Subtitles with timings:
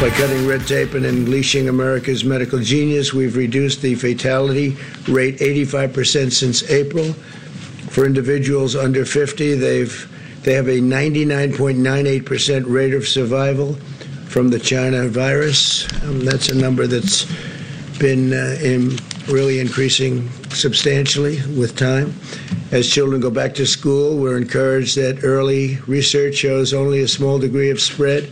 [0.00, 6.32] By cutting red tape and unleashing America's medical genius, we've reduced the fatality rate 85%
[6.32, 7.12] since April.
[7.90, 13.74] For individuals under 50, they've they have a 99.98% rate of survival
[14.26, 15.86] from the China virus.
[16.04, 17.26] Um, that's a number that's
[17.98, 18.96] been uh, in
[19.28, 22.14] really increasing substantially with time.
[22.72, 27.38] As children go back to school, we're encouraged that early research shows only a small
[27.38, 28.30] degree of spread.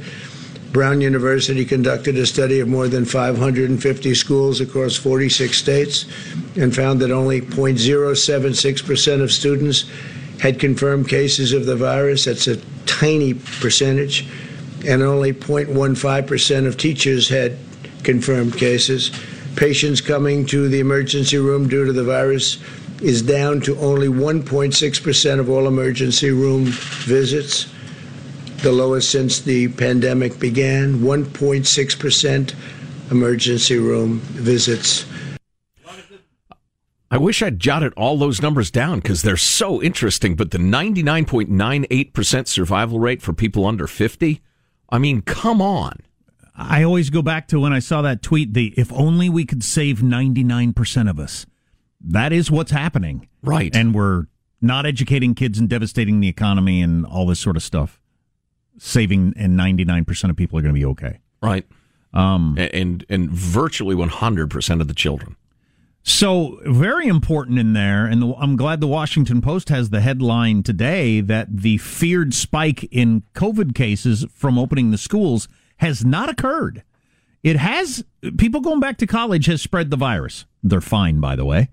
[0.78, 6.06] Brown University conducted a study of more than 550 schools across 46 states
[6.54, 9.90] and found that only 0.076% of students
[10.38, 12.26] had confirmed cases of the virus.
[12.26, 14.28] That's a tiny percentage.
[14.86, 17.58] And only 0.15% of teachers had
[18.04, 19.10] confirmed cases.
[19.56, 22.58] Patients coming to the emergency room due to the virus
[23.02, 27.66] is down to only 1.6% of all emergency room visits
[28.58, 32.54] the lowest since the pandemic began, 1.6%
[33.10, 35.06] emergency room visits.
[37.10, 40.36] I wish I'd jotted all those numbers down because they're so interesting.
[40.36, 44.42] But the 99.98% survival rate for people under 50,
[44.90, 46.00] I mean, come on.
[46.54, 49.64] I always go back to when I saw that tweet the if only we could
[49.64, 51.46] save 99% of us.
[52.00, 53.28] That is what's happening.
[53.42, 53.74] Right.
[53.74, 54.26] And we're
[54.60, 58.02] not educating kids and devastating the economy and all this sort of stuff.
[58.78, 61.18] Saving and 99% of people are going to be okay.
[61.42, 61.66] Right.
[62.14, 65.36] Um, and, and virtually 100% of the children.
[66.04, 70.62] So, very important in there, and the, I'm glad the Washington Post has the headline
[70.62, 76.82] today that the feared spike in COVID cases from opening the schools has not occurred.
[77.42, 78.04] It has,
[78.38, 80.46] people going back to college has spread the virus.
[80.62, 81.68] They're fine, by the way.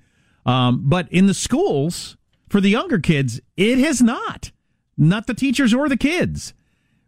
[0.45, 2.17] Um, but in the schools,
[2.49, 4.51] for the younger kids, it has not.
[4.97, 6.53] Not the teachers or the kids,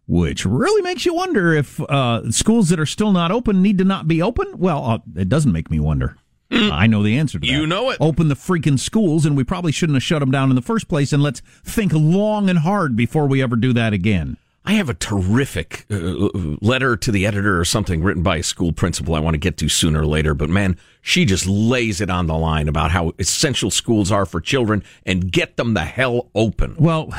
[0.07, 3.84] which really makes you wonder if uh, schools that are still not open need to
[3.84, 4.58] not be open.
[4.58, 6.17] Well, uh, it doesn't make me wonder.
[6.49, 7.52] I know the answer to that.
[7.52, 7.97] You know it.
[7.99, 10.87] Open the freaking schools, and we probably shouldn't have shut them down in the first
[10.87, 11.11] place.
[11.11, 14.37] And let's think long and hard before we ever do that again.
[14.64, 16.29] I have a terrific uh,
[16.61, 19.58] letter to the editor or something written by a school principal I want to get
[19.58, 20.34] to sooner or later.
[20.34, 24.41] But man, she just lays it on the line about how essential schools are for
[24.41, 26.76] children and get them the hell open.
[26.78, 27.14] Well,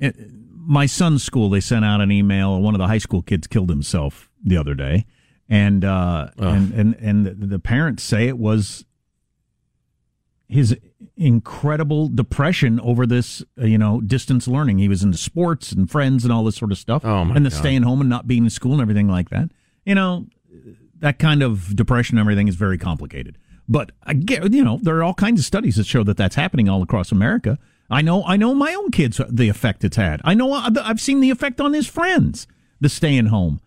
[0.00, 0.16] it,
[0.64, 2.60] my son's school, they sent out an email.
[2.60, 5.06] One of the high school kids killed himself the other day
[5.52, 8.86] and uh, and and and the parents say it was
[10.48, 10.74] his
[11.16, 14.78] incredible depression over this, uh, you know, distance learning.
[14.78, 17.04] He was into sports and friends and all this sort of stuff.
[17.04, 17.58] Oh, my and the God.
[17.58, 19.50] staying home and not being in school and everything like that.
[19.84, 20.26] You know,
[21.00, 23.36] that kind of depression and everything is very complicated.
[23.68, 26.34] But I get, you know, there are all kinds of studies that show that that's
[26.34, 27.58] happening all across America.
[27.92, 30.20] I know, I know my own kids uh, the effect it's had.
[30.24, 32.46] I know uh, I've I've seen the effect on his friends,
[32.80, 33.60] the staying home.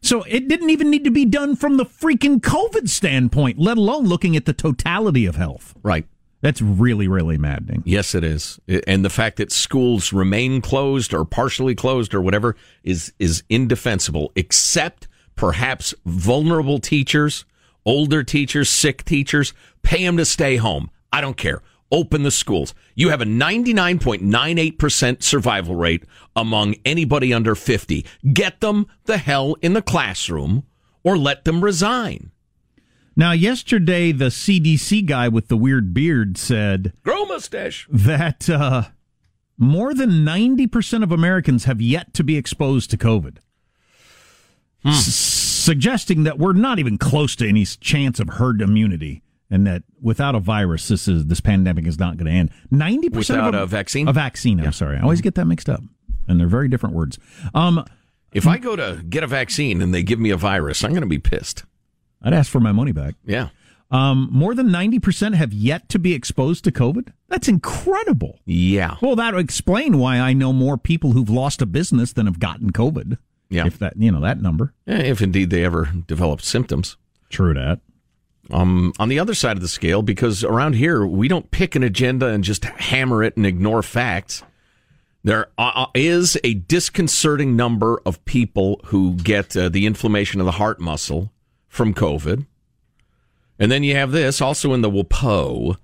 [0.00, 4.06] So it didn't even need to be done from the freaking COVID standpoint, let alone
[4.06, 5.74] looking at the totality of health.
[5.82, 6.06] Right.
[6.40, 7.82] That's really, really maddening.
[7.84, 8.60] Yes, it is.
[8.86, 12.54] And the fact that schools remain closed or partially closed or whatever
[12.84, 17.44] is is indefensible, except perhaps vulnerable teachers,
[17.84, 20.90] older teachers, sick teachers, pay them to stay home.
[21.12, 21.60] I don't care.
[21.90, 22.74] Open the schools.
[22.94, 26.04] You have a 99.98% survival rate
[26.36, 28.04] among anybody under 50.
[28.32, 30.64] Get them the hell in the classroom
[31.02, 32.30] or let them resign.
[33.16, 37.88] Now, yesterday, the CDC guy with the weird beard said Grow mustache.
[37.90, 38.84] that uh,
[39.56, 43.38] more than 90% of Americans have yet to be exposed to COVID,
[44.84, 49.22] S- suggesting that we're not even close to any chance of herd immunity.
[49.50, 52.50] And that without a virus, this is this pandemic is not going to end.
[52.70, 54.06] Ninety percent Without of a vaccine?
[54.06, 54.60] A vaccine.
[54.60, 55.80] I'm sorry, I always get that mixed up,
[56.26, 57.18] and they're very different words.
[57.54, 57.84] Um,
[58.32, 61.00] If I go to get a vaccine and they give me a virus, I'm going
[61.00, 61.64] to be pissed.
[62.20, 63.14] I'd ask for my money back.
[63.24, 63.48] Yeah.
[63.90, 67.12] Um, more than 90% have yet to be exposed to COVID.
[67.28, 68.38] That's incredible.
[68.44, 68.96] Yeah.
[69.00, 72.38] Well, that would explain why I know more people who've lost a business than have
[72.38, 73.16] gotten COVID.
[73.48, 73.66] Yeah.
[73.66, 74.74] If that, you know, that number.
[74.86, 76.98] Eh, If indeed they ever develop symptoms.
[77.30, 77.80] True that.
[78.50, 81.82] Um, on the other side of the scale, because around here we don't pick an
[81.82, 84.42] agenda and just hammer it and ignore facts.
[85.22, 90.80] There uh, a disconcerting number of people who get uh, the inflammation of the heart
[90.80, 91.32] muscle
[91.68, 92.46] from COVID.
[93.58, 95.76] And then you have this also in the WPO.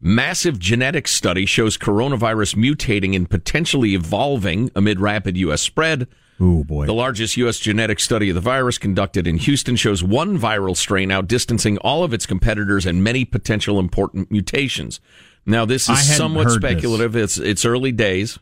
[0.00, 5.62] Massive genetic study shows coronavirus mutating and potentially evolving amid rapid U.S.
[5.62, 6.06] spread.
[6.38, 6.86] Oh boy.
[6.86, 7.58] The largest U.S.
[7.58, 12.12] genetic study of the virus conducted in Houston shows one viral strain outdistancing all of
[12.12, 15.00] its competitors and many potential important mutations.
[15.46, 16.70] Now, this is somewhat heard this.
[16.70, 17.16] speculative.
[17.16, 18.38] It's it's early days.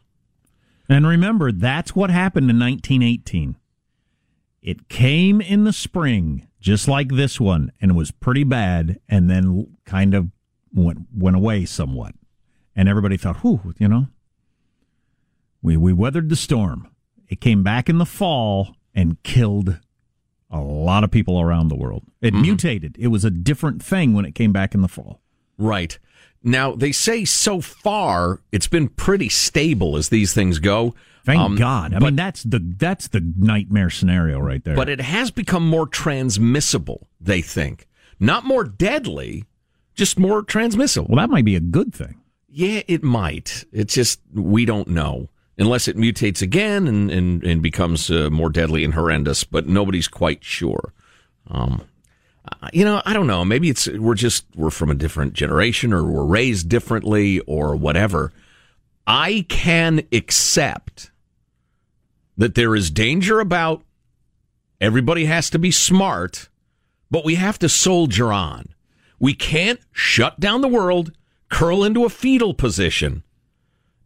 [0.89, 3.57] And remember, that's what happened in 1918.
[4.61, 9.31] It came in the spring, just like this one, and it was pretty bad, and
[9.31, 10.31] then kind of
[10.73, 12.15] went went away somewhat.
[12.75, 14.09] And everybody thought, whew, you know,
[15.63, 16.89] we we weathered the storm.
[17.29, 19.79] It came back in the fall and killed
[20.51, 22.05] a lot of people around the world.
[22.21, 22.97] It mutated.
[22.99, 25.21] It was a different thing when it came back in the fall.
[25.59, 25.99] Right.
[26.43, 30.95] Now, they say so far it's been pretty stable as these things go.
[31.25, 31.95] Thank Um, God.
[31.95, 34.77] I but- mean, that's the that's the nightmare scenario right there.
[34.77, 37.89] But it has become more transmissible, they think.
[38.21, 39.45] Not more deadly,
[39.95, 41.09] just more transmissible.
[41.09, 42.17] well, that might be a good thing.
[42.49, 43.65] Yeah, it might.
[43.73, 48.51] It's just we don't know unless it mutates again and and, and becomes uh, more
[48.51, 49.45] deadly and horrendous.
[49.45, 50.93] But nobody's quite sure.
[51.49, 51.83] Um,
[52.73, 53.45] you know, I don't know.
[53.45, 58.33] Maybe it's we're just we're from a different generation, or we're raised differently, or whatever.
[59.07, 61.11] I can accept
[62.37, 63.83] that there is danger about.
[64.81, 66.49] Everybody has to be smart,
[67.11, 68.75] but we have to soldier on.
[69.19, 71.13] We can't shut down the world,
[71.49, 73.23] curl into a fetal position,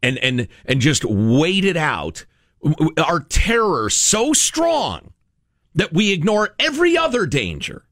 [0.03, 2.25] and and and just wait it out.
[2.99, 5.12] Our terror so strong
[5.75, 7.85] that we ignore every other danger,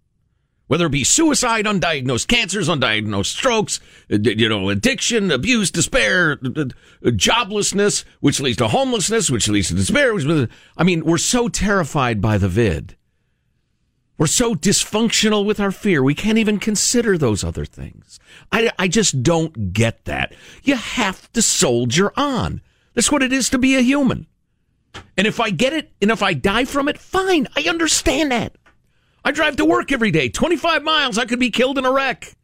[0.67, 3.79] whether it be suicide, undiagnosed cancers, undiagnosed strokes,
[4.11, 6.65] uh, you know, addiction, abuse, despair, uh,
[7.05, 10.13] joblessness, which leads to homelessness, which leads to despair.
[10.77, 12.97] I mean, we're so terrified by the vid.
[14.19, 18.19] We're so dysfunctional with our fear, we can't even consider those other things.
[18.51, 20.35] I, I just don't get that.
[20.63, 22.63] You have to soldier on.
[22.95, 24.27] That's what it is to be a human.
[25.19, 27.47] And if I get it, and if I die from it, fine.
[27.57, 28.57] I understand that.
[29.23, 31.19] I drive to work every day, 25 miles.
[31.19, 32.35] I could be killed in a wreck.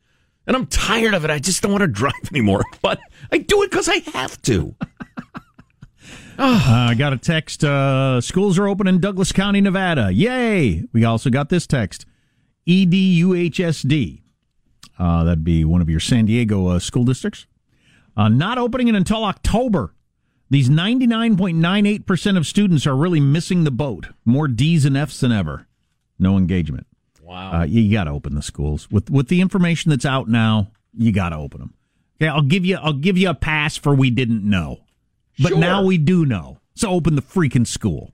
[0.46, 1.30] And I'm tired of it.
[1.30, 2.64] I just don't want to drive anymore.
[2.82, 3.00] But
[3.30, 4.74] I do it because I have to.
[6.44, 7.62] Uh, I got a text.
[7.62, 10.12] Uh, schools are open in Douglas County, Nevada.
[10.12, 10.82] Yay!
[10.92, 12.04] We also got this text.
[12.66, 14.22] EDUHSD.
[14.98, 17.46] Uh, that'd be one of your San Diego uh, school districts.
[18.16, 19.94] Uh, not opening it until October.
[20.50, 24.08] These 99.98% of students are really missing the boat.
[24.24, 25.68] More D's and F's than ever.
[26.18, 26.88] No engagement.
[27.22, 27.60] Wow.
[27.60, 30.72] Uh, you got to open the schools with with the information that's out now.
[30.92, 31.74] You got to open them.
[32.20, 34.80] Okay, I'll give you I'll give you a pass for we didn't know,
[35.42, 35.58] but Sure.
[35.58, 36.60] now we do know.
[36.74, 38.12] So open the freaking school.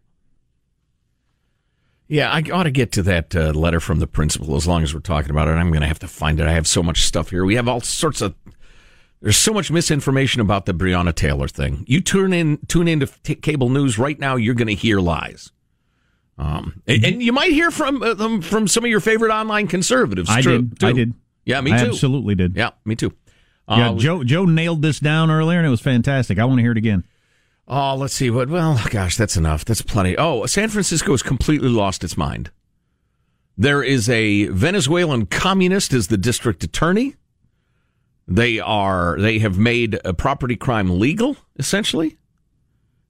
[2.09, 4.95] Yeah, I ought to get to that uh, letter from the principal as long as
[4.95, 5.53] we're talking about it.
[5.53, 6.47] I'm going to have to find it.
[6.47, 7.45] I have so much stuff here.
[7.45, 8.35] We have all sorts of.
[9.21, 11.85] There's so much misinformation about the Breonna Taylor thing.
[11.87, 14.37] You tune in, tune into t- cable news right now.
[14.37, 15.51] You're going to hear lies,
[16.39, 20.31] um, and, and, you might hear from uh, from some of your favorite online conservatives.
[20.31, 20.81] I too, did.
[20.81, 20.87] Too.
[20.87, 21.15] I did.
[21.45, 21.89] Yeah, me I too.
[21.89, 22.57] absolutely did.
[22.57, 23.13] Yeah, me too.
[23.69, 26.39] Yeah, uh, Joe Joe nailed this down earlier, and it was fantastic.
[26.39, 27.05] I want to hear it again.
[27.71, 28.49] Oh, let's see what.
[28.49, 29.65] Well, gosh, that's enough.
[29.65, 30.17] That's plenty.
[30.17, 32.51] Oh, San Francisco has completely lost its mind.
[33.59, 37.17] There is a Venezuelan communist as the district attorney.
[38.27, 42.19] They are they have made property crime legal essentially,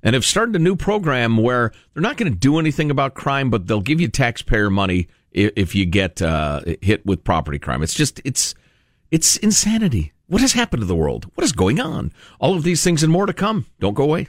[0.02, 3.50] and have started a new program where they're not going to do anything about crime,
[3.50, 7.82] but they'll give you taxpayer money if, if you get uh, hit with property crime.
[7.82, 8.54] It's just it's
[9.10, 10.12] it's insanity.
[10.26, 11.30] What has happened to the world?
[11.34, 12.12] What is going on?
[12.40, 13.66] All of these things and more to come.
[13.80, 14.28] Don't go away.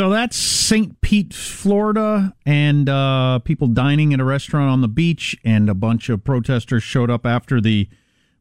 [0.00, 0.98] So that's St.
[1.02, 6.08] Pete, Florida, and uh, people dining at a restaurant on the beach, and a bunch
[6.08, 7.86] of protesters showed up after the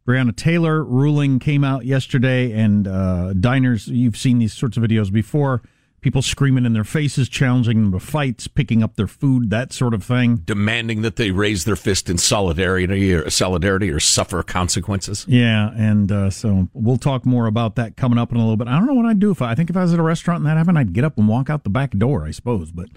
[0.08, 2.54] Breonna Taylor ruling came out yesterday.
[2.54, 5.62] And uh, diners, you've seen these sorts of videos before.
[6.01, 9.94] People screaming in their faces, challenging them to fights, picking up their food, that sort
[9.94, 10.38] of thing.
[10.38, 15.25] Demanding that they raise their fist in solidarity or solidarity or suffer consequences.
[15.27, 18.68] Yeah, and uh, so we'll talk more about that coming up in a little bit.
[18.68, 20.03] I don't know what I'd do if I, I think if I was at a
[20.03, 22.72] restaurant and that happened, I'd get up and walk out the back door, I suppose.
[22.72, 22.89] But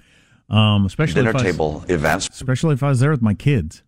[0.48, 3.34] um, especially dinner if I was, table events, especially if I was there with my
[3.34, 3.82] kids.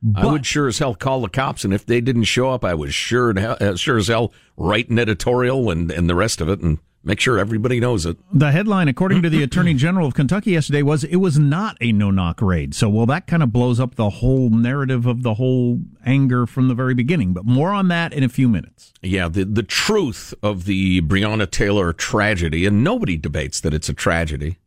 [0.00, 2.64] But, I would sure as hell call the cops, and if they didn't show up,
[2.64, 6.48] I was sure uh, sure as hell write an editorial and and the rest of
[6.48, 8.16] it and make sure everybody knows it.
[8.32, 11.92] The headline, according to the Attorney General of Kentucky yesterday, was it was not a
[11.92, 12.74] no knock raid.
[12.74, 16.68] So, well, that kind of blows up the whole narrative of the whole anger from
[16.68, 17.32] the very beginning.
[17.32, 18.92] But more on that in a few minutes.
[19.02, 23.94] Yeah, the the truth of the Breonna Taylor tragedy, and nobody debates that it's a
[23.94, 24.58] tragedy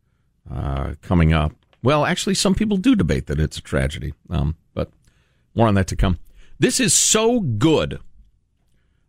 [0.52, 1.54] uh, coming up.
[1.84, 4.92] Well, actually, some people do debate that it's a tragedy, um, but
[5.56, 6.20] more on that to come.
[6.60, 8.00] This is so good.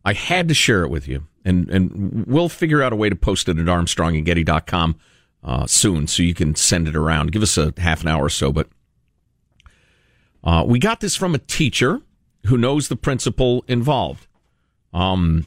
[0.04, 3.16] I had to share it with you and and we'll figure out a way to
[3.16, 4.96] post it at armstrongandgetty.com
[5.44, 7.32] uh, soon so you can send it around.
[7.32, 8.52] Give us a half an hour or so.
[8.52, 8.68] But
[10.44, 12.00] uh, we got this from a teacher
[12.46, 14.26] who knows the principal involved.
[14.92, 15.46] Um,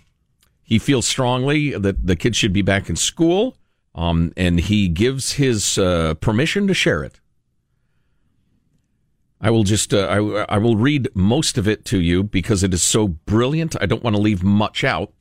[0.63, 3.55] he feels strongly that the kids should be back in school,
[3.93, 7.19] um, and he gives his uh, permission to share it.
[9.39, 12.73] I will just uh, I, I will read most of it to you because it
[12.73, 13.75] is so brilliant.
[13.79, 15.13] I don't want to leave much out.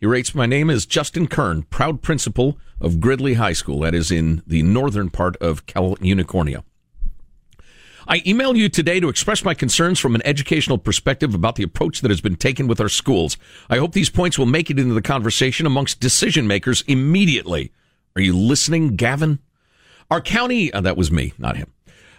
[0.00, 4.10] He writes, My name is Justin Kern, proud principal of Gridley High School, that is
[4.10, 6.64] in the northern part of Cal Unicornia.
[8.08, 12.00] I email you today to express my concerns from an educational perspective about the approach
[12.00, 13.36] that has been taken with our schools.
[13.68, 17.70] I hope these points will make it into the conversation amongst decision makers immediately.
[18.16, 19.38] Are you listening, Gavin?
[20.10, 21.74] Our county, uh, that was me, not him.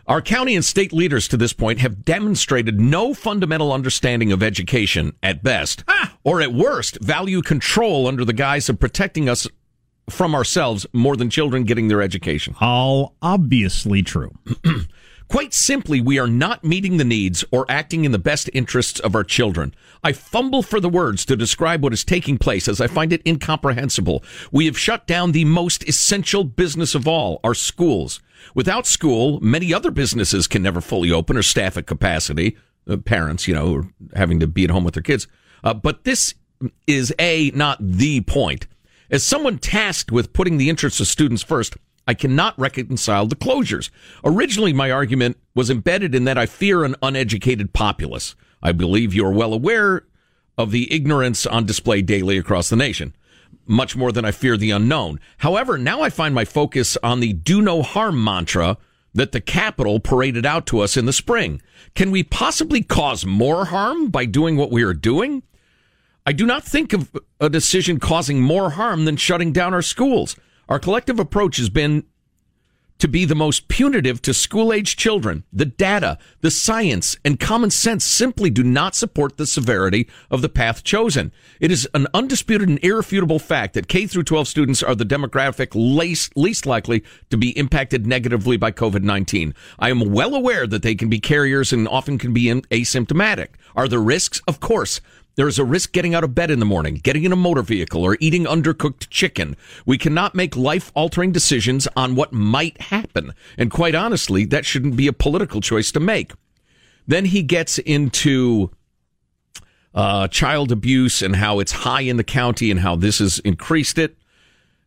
[0.07, 5.13] Our county and state leaders to this point have demonstrated no fundamental understanding of education
[5.21, 5.83] at best,
[6.23, 9.47] or at worst, value control under the guise of protecting us
[10.09, 12.55] from ourselves more than children getting their education.
[12.59, 14.31] All obviously true.
[15.31, 19.15] Quite simply, we are not meeting the needs or acting in the best interests of
[19.15, 19.73] our children.
[20.03, 23.21] I fumble for the words to describe what is taking place as I find it
[23.25, 24.25] incomprehensible.
[24.51, 28.19] We have shut down the most essential business of all, our schools.
[28.55, 32.57] Without school, many other businesses can never fully open or staff at capacity.
[32.87, 33.83] Uh, parents, you know,
[34.15, 35.27] having to be at home with their kids.
[35.63, 36.33] Uh, but this
[36.87, 38.67] is a not the point.
[39.09, 41.75] As someone tasked with putting the interests of students first,
[42.07, 43.89] I cannot reconcile the closures.
[44.23, 48.35] Originally, my argument was embedded in that I fear an uneducated populace.
[48.63, 50.05] I believe you're well aware
[50.57, 53.13] of the ignorance on display daily across the nation
[53.65, 55.19] much more than I fear the unknown.
[55.37, 58.77] However, now I find my focus on the do no harm mantra
[59.13, 61.61] that the Capitol paraded out to us in the spring.
[61.95, 65.43] Can we possibly cause more harm by doing what we are doing?
[66.25, 70.35] I do not think of a decision causing more harm than shutting down our schools.
[70.69, 72.05] Our collective approach has been
[73.01, 75.43] to be the most punitive to school age children.
[75.51, 80.49] The data, the science, and common sense simply do not support the severity of the
[80.49, 81.31] path chosen.
[81.59, 85.69] It is an undisputed and irrefutable fact that K through 12 students are the demographic
[85.73, 89.55] least, least likely to be impacted negatively by COVID-19.
[89.79, 93.47] I am well aware that they can be carriers and often can be asymptomatic.
[93.75, 94.43] Are there risks?
[94.47, 95.01] Of course.
[95.35, 97.61] There is a risk getting out of bed in the morning, getting in a motor
[97.61, 99.55] vehicle, or eating undercooked chicken.
[99.85, 103.33] We cannot make life altering decisions on what might happen.
[103.57, 106.33] And quite honestly, that shouldn't be a political choice to make.
[107.07, 108.71] Then he gets into
[109.93, 113.97] uh, child abuse and how it's high in the county and how this has increased
[113.97, 114.17] it.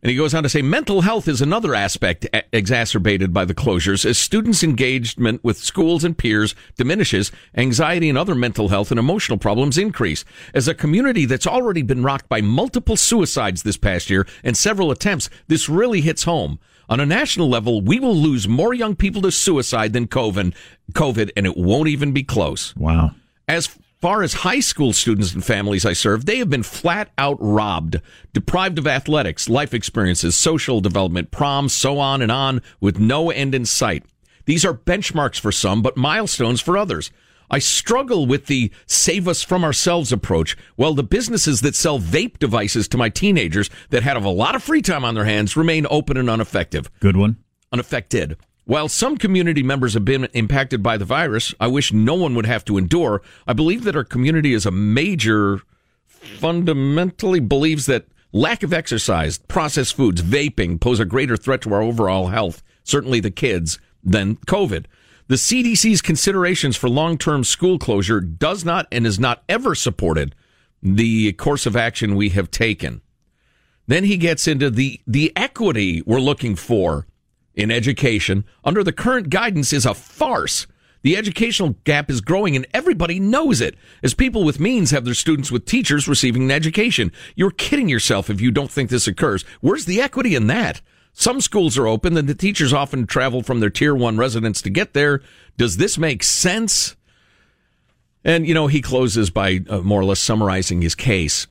[0.05, 4.05] And he goes on to say mental health is another aspect exacerbated by the closures.
[4.05, 9.39] As students' engagement with schools and peers diminishes, anxiety and other mental health and emotional
[9.39, 10.23] problems increase.
[10.53, 14.91] As a community that's already been rocked by multiple suicides this past year and several
[14.91, 16.59] attempts, this really hits home.
[16.91, 20.55] On a national level, we will lose more young people to suicide than COVID,
[20.93, 22.77] COVID and it won't even be close.
[22.77, 23.13] Wow.
[23.49, 27.39] As far as high school students and families I serve, they have been flat out
[27.41, 28.03] robbed,
[28.35, 33.55] deprived of athletics, life experiences, social development, prom, so on and on, with no end
[33.55, 34.05] in sight.
[34.45, 37.11] These are benchmarks for some, but milestones for others.
[37.51, 40.55] I struggle with the save us from ourselves approach.
[40.77, 44.63] While the businesses that sell vape devices to my teenagers that have a lot of
[44.63, 46.91] free time on their hands remain open and ineffective.
[47.01, 47.39] Good one.
[47.73, 48.37] Unaffected.
[48.67, 52.47] While some community members have been impacted by the virus, I wish no one would
[52.47, 53.21] have to endure.
[53.47, 55.61] I believe that our community is a major,
[56.07, 61.83] fundamentally believes that lack of exercise, processed foods, vaping pose a greater threat to our
[61.83, 64.87] overall health, certainly the kids, than COVID.
[65.29, 70.35] The CDC's considerations for long-term school closure does not and is not ever supported
[70.83, 73.03] the course of action we have taken.
[73.87, 77.07] Then he gets into the, the equity we're looking for
[77.55, 80.67] in education under the current guidance is a farce.
[81.03, 83.77] The educational gap is growing and everybody knows it.
[84.03, 87.13] As people with means have their students with teachers receiving an education.
[87.37, 89.45] You're kidding yourself if you don't think this occurs.
[89.61, 90.81] Where's the equity in that?
[91.13, 94.71] Some schools are open and the teachers often travel from their tier one residence to
[94.71, 95.21] get there.
[95.59, 96.97] Does this make sense?
[98.25, 101.47] And, you know, he closes by uh, more or less summarizing his case.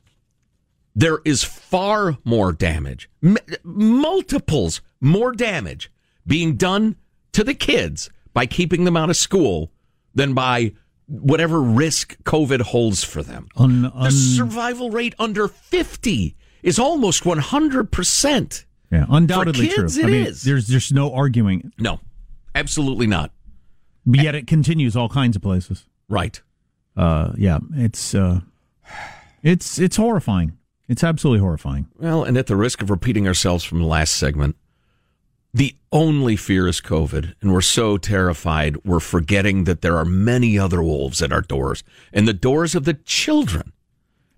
[0.96, 5.90] There is far more damage, m- multiples more damage
[6.26, 6.96] being done
[7.32, 9.70] to the kids by keeping them out of school
[10.14, 10.72] than by
[11.06, 13.48] whatever risk COVID holds for them.
[13.56, 18.64] Un, un, the survival rate under 50 is almost 100%.
[18.90, 20.04] Yeah, undoubtedly for kids, true.
[20.04, 20.42] It I mean, is.
[20.42, 21.72] There's there's no arguing.
[21.78, 22.00] No,
[22.54, 23.32] absolutely not.
[24.06, 25.84] But yet it continues all kinds of places.
[26.08, 26.40] Right.
[26.96, 28.40] Uh, yeah, it's uh,
[29.42, 30.58] it's it's horrifying.
[30.86, 31.88] It's absolutely horrifying.
[31.96, 34.54] Well, and at the risk of repeating ourselves from the last segment,
[35.54, 40.58] the only fear is COVID, and we're so terrified we're forgetting that there are many
[40.58, 43.72] other wolves at our doors and the doors of the children.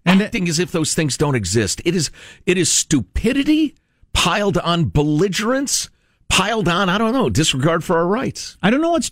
[0.04, 1.82] And acting as if those things don't exist.
[1.84, 2.10] It is
[2.44, 3.74] it is stupidity
[4.12, 5.90] piled on belligerence,
[6.28, 8.56] piled on, I don't know, disregard for our rights.
[8.62, 9.10] I don't know what's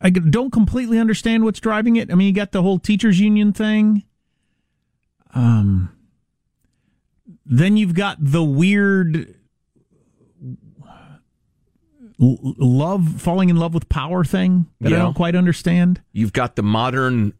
[0.00, 2.10] I don't completely understand what's driving it.
[2.10, 4.02] I mean, you got the whole teachers union thing.
[5.32, 5.90] Um
[7.46, 9.37] then you've got the weird
[12.18, 14.96] love falling in love with power thing that yeah.
[14.96, 16.00] I don't quite understand.
[16.12, 17.32] You've got the modern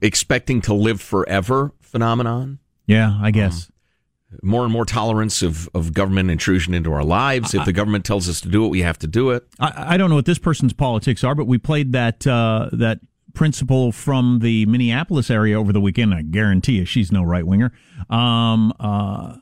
[0.00, 2.58] expecting to live forever phenomenon.
[2.86, 3.66] Yeah, I guess.
[3.66, 3.68] Um,
[4.42, 7.52] more and more tolerance of, of government intrusion into our lives.
[7.52, 9.46] If the government tells us to do it, we have to do it.
[9.60, 13.00] I, I don't know what this person's politics are, but we played that uh, that
[13.34, 16.14] principal from the Minneapolis area over the weekend.
[16.14, 17.72] I guarantee you, she's no right winger.
[18.08, 19.36] Um, uh,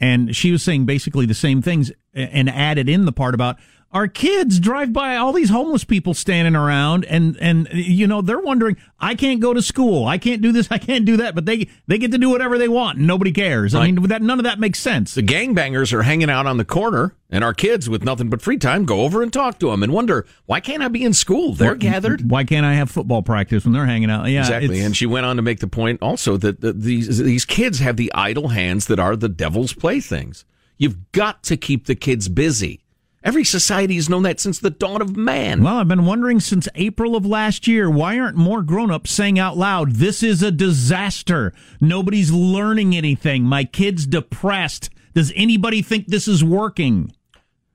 [0.00, 3.56] and she was saying basically the same things and added in the part about
[3.92, 8.40] our kids drive by all these homeless people standing around and and you know they're
[8.40, 10.06] wondering I can't go to school.
[10.06, 10.68] I can't do this.
[10.70, 11.34] I can't do that.
[11.34, 13.74] But they they get to do whatever they want and nobody cares.
[13.74, 13.82] Right.
[13.82, 15.14] I mean that none of that makes sense.
[15.14, 18.58] The gangbangers are hanging out on the corner and our kids with nothing but free
[18.58, 21.54] time go over and talk to them and wonder why can't I be in school?
[21.54, 22.30] They're why, gathered.
[22.30, 24.28] why can't I have football practice when they're hanging out?
[24.28, 24.80] Yeah exactly.
[24.80, 27.96] and she went on to make the point also that, that these these kids have
[27.96, 30.44] the idle hands that are the devil's playthings
[30.76, 32.82] you've got to keep the kids busy
[33.26, 35.64] Every society has known that since the dawn of man.
[35.64, 39.36] Well, I've been wondering since April of last year why aren't more grown ups saying
[39.36, 41.52] out loud, This is a disaster.
[41.80, 43.42] Nobody's learning anything.
[43.42, 44.90] My kid's depressed.
[45.12, 47.10] Does anybody think this is working?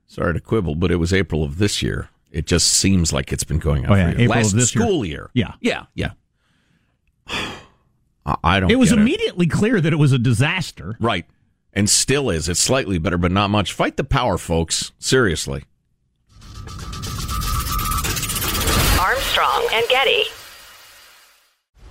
[0.06, 2.08] Sorry to quibble, but it was April of this year.
[2.30, 4.70] It just seems like it's been going on oh, yeah, for April last of this
[4.70, 5.30] school year.
[5.34, 5.52] year.
[5.60, 5.84] Yeah.
[5.94, 6.12] Yeah,
[7.28, 7.56] yeah.
[8.42, 9.52] I don't It was immediately it.
[9.52, 10.96] clear that it was a disaster.
[10.98, 11.26] Right.
[11.72, 12.48] And still is.
[12.48, 13.72] It's slightly better, but not much.
[13.72, 14.92] Fight the power, folks.
[14.98, 15.64] Seriously.
[19.00, 20.24] Armstrong and Getty.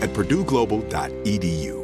[0.00, 1.83] at purdueglobal.edu.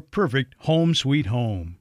[0.00, 1.78] perfect home sweet home.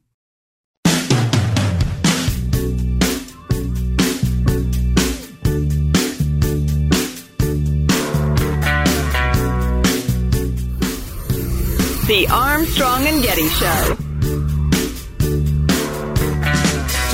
[12.08, 13.98] The Armstrong and Getty Show.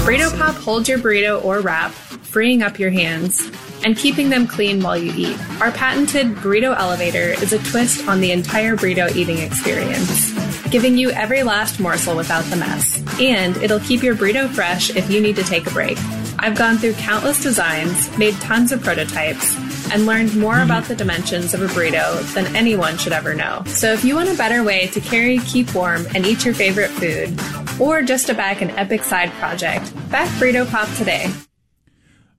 [0.04, 3.50] Burrito Pop holds your burrito or wrap, freeing up your hands
[3.86, 5.39] and keeping them clean while you eat.
[5.62, 10.33] Our patented burrito elevator is a twist on the entire burrito eating experience,
[10.74, 13.00] giving you every last morsel without the mess.
[13.22, 16.00] And it'll keep your burrito fresh if you need to take a break.
[16.40, 19.56] I've gone through countless designs, made tons of prototypes,
[19.94, 20.64] and learned more mm-hmm.
[20.64, 23.62] about the dimensions of a burrito than anyone should ever know.
[23.68, 26.90] So if you want a better way to carry, keep warm, and eat your favorite
[26.90, 27.40] food,
[27.80, 31.32] or just to back an epic side project, back Burrito Pop today.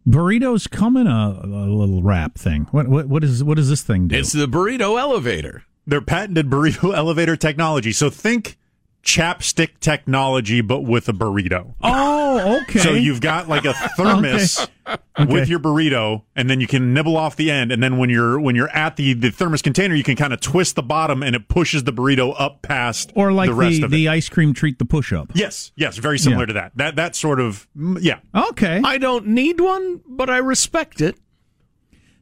[0.08, 2.66] Burritos come in a, a little wrap thing.
[2.72, 4.16] What what what is what does this thing do?
[4.16, 5.62] It's the burrito elevator.
[5.86, 7.92] Their patented burrito elevator technology.
[7.92, 8.56] So think
[9.02, 11.74] chapstick technology, but with a burrito.
[11.82, 12.78] oh, okay.
[12.78, 15.32] So you've got like a thermos Okay.
[15.32, 17.72] with your burrito, and then you can nibble off the end.
[17.72, 20.40] And then when you're when you're at the the thermos container, you can kind of
[20.40, 23.84] twist the bottom, and it pushes the burrito up past or like the rest the,
[23.86, 24.10] of the it.
[24.10, 25.30] ice cream treat, the push up.
[25.34, 26.46] Yes, yes, very similar Yeah.
[26.46, 26.72] to that.
[26.76, 28.18] That that sort of mm, yeah.
[28.34, 28.82] Okay.
[28.84, 31.16] I don't need one, but I respect it.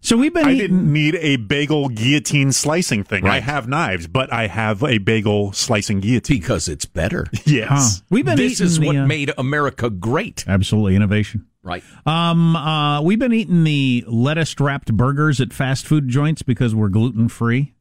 [0.03, 0.59] So we've been I eating.
[0.59, 3.27] didn't need a bagel guillotine slicing thing.
[3.27, 6.39] I have knives, but I have a bagel slicing guillotine.
[6.41, 7.27] Because it's better.
[7.47, 7.69] Yes.
[7.71, 8.05] Huh.
[8.11, 10.45] We've been this is the, what uh, made America great.
[10.47, 11.47] absolutely innovation.
[11.63, 11.83] Right.
[12.05, 16.89] Um, uh, we've been eating the lettuce wrapped burgers at fast food joints because we're
[16.89, 17.75] gluten free,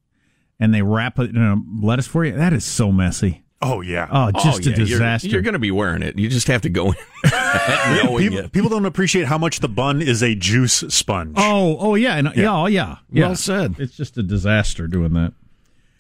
[0.60, 2.34] and they wrap it in a lettuce for you.
[2.34, 3.44] That is so messy.
[3.64, 4.08] Oh yeah.
[4.12, 5.28] Oh, just Oh, a yeah, you're- disaster.
[5.30, 6.18] You're, going to be wearing it.
[6.18, 6.96] You just have to go in
[8.18, 11.34] people, people don't appreciate how much the bun is a juice sponge.
[11.38, 13.28] oh, oh yeah, and, yeah, oh yeah, yeah.
[13.28, 13.76] Well said.
[13.78, 15.34] It's just a disaster doing that.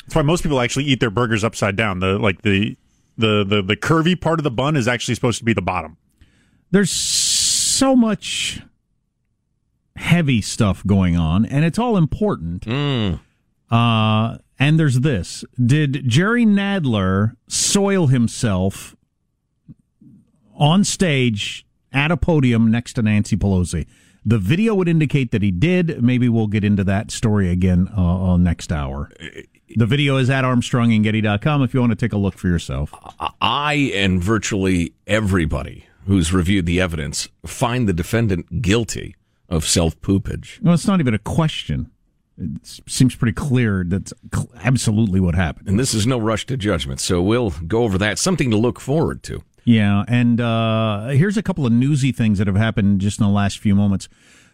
[0.06, 2.00] That's why most people actually eat their burgers upside down.
[2.00, 2.76] The like the
[3.18, 5.98] the the, the curvy part of the bun is actually supposed to be the bottom.
[6.72, 8.62] There's so much
[9.96, 12.64] heavy stuff going on, and it's all important.
[12.66, 13.20] Mm.
[13.70, 18.96] Uh, and there's this: Did Jerry Nadler soil himself
[20.56, 23.86] on stage at a podium next to Nancy Pelosi.
[24.24, 26.02] The video would indicate that he did.
[26.02, 29.10] Maybe we'll get into that story again uh, uh, next hour.
[29.76, 32.94] The video is at armstrongandgetty.com if you want to take a look for yourself.
[33.42, 39.16] I and virtually everybody who's reviewed the evidence find the defendant guilty
[39.50, 40.62] of self poopage.
[40.62, 41.90] Well, it's not even a question.
[42.38, 44.14] It seems pretty clear that's
[44.56, 45.68] absolutely what happened.
[45.68, 48.18] And this is no rush to judgment, so we'll go over that.
[48.18, 49.44] Something to look forward to.
[49.64, 53.32] Yeah, and uh, here's a couple of newsy things that have happened just in the
[53.32, 54.10] last few moments.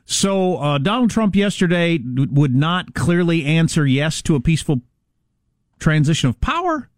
[0.06, 4.82] So uh, Donald Trump yesterday would not clearly answer yes to a peaceful
[5.80, 6.90] transition of power,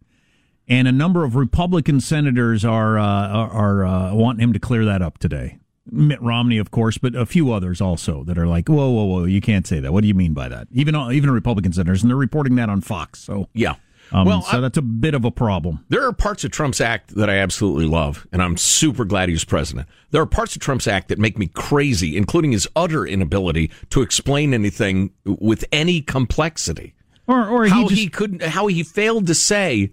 [0.66, 4.84] and a number of Republican senators are uh, are, are uh, wanting him to clear
[4.84, 5.59] that up today.
[5.92, 9.24] Mitt Romney, of course, but a few others also that are like, "Whoa, whoa, whoa!
[9.24, 9.92] You can't say that.
[9.92, 12.80] What do you mean by that?" Even even Republican senators, and they're reporting that on
[12.80, 13.18] Fox.
[13.20, 13.74] So Yeah.
[14.12, 15.84] um, well, so I- that's a bit of a problem.
[15.88, 19.44] There are parts of Trump's act that I absolutely love, and I'm super glad he's
[19.44, 19.88] president.
[20.10, 24.02] There are parts of Trump's act that make me crazy, including his utter inability to
[24.02, 26.94] explain anything with any complexity.
[27.26, 29.90] Or or how he he, couldn't, how he failed to say,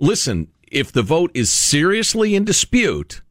[0.00, 3.22] "Listen, if the vote is seriously in dispute."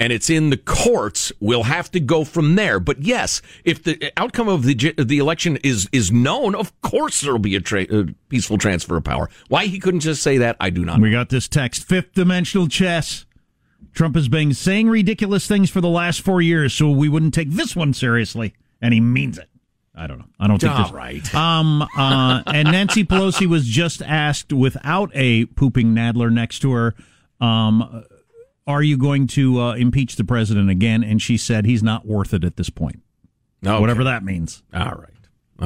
[0.00, 1.30] And it's in the courts.
[1.38, 2.80] We'll have to go from there.
[2.80, 7.30] But yes, if the outcome of the the election is is known, of course there
[7.32, 9.30] will be a tra- uh, peaceful transfer of power.
[9.48, 10.98] Why he couldn't just say that, I do not.
[10.98, 11.02] know.
[11.04, 13.24] We got this text fifth dimensional chess.
[13.92, 17.50] Trump has been saying ridiculous things for the last four years, so we wouldn't take
[17.50, 18.52] this one seriously.
[18.82, 19.48] And he means it.
[19.94, 20.24] I don't know.
[20.40, 21.34] I don't think All this- right.
[21.36, 26.94] Um, uh, and Nancy Pelosi was just asked without a pooping Nadler next to her,
[27.40, 28.04] um,
[28.66, 31.02] are you going to uh, impeach the president again?
[31.04, 33.00] And she said he's not worth it at this point.
[33.64, 33.78] Okay.
[33.80, 34.62] Whatever that means.
[34.72, 35.10] All right.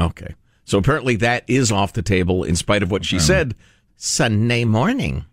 [0.05, 0.35] Okay.
[0.65, 3.55] So apparently that is off the table in spite of what she said
[3.97, 5.25] Sunday morning.